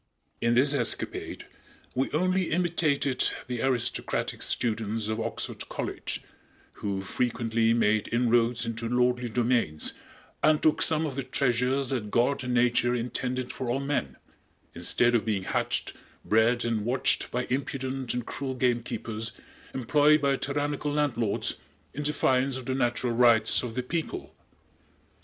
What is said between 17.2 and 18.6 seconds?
by impudent and cruel